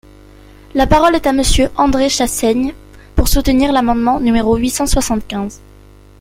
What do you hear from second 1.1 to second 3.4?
est à Monsieur André Chassaigne, pour